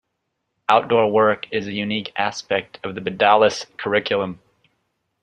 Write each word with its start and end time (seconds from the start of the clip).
Outdoor 0.67 1.11
Work 1.11 1.45
is 1.53 1.67
a 1.67 1.73
unique 1.73 2.11
aspect 2.15 2.79
of 2.83 2.95
the 2.95 3.01
Bedales 3.01 3.65
curriculum. 3.77 4.39